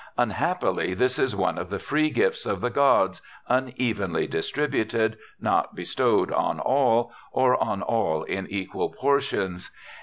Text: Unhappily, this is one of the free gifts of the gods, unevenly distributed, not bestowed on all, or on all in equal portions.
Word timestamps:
Unhappily, 0.17 0.95
this 0.95 1.19
is 1.19 1.35
one 1.35 1.59
of 1.59 1.69
the 1.69 1.77
free 1.77 2.09
gifts 2.09 2.47
of 2.47 2.59
the 2.59 2.71
gods, 2.71 3.21
unevenly 3.47 4.25
distributed, 4.25 5.15
not 5.39 5.75
bestowed 5.75 6.31
on 6.31 6.59
all, 6.59 7.11
or 7.31 7.55
on 7.63 7.83
all 7.83 8.23
in 8.23 8.47
equal 8.49 8.89
portions. 8.89 9.69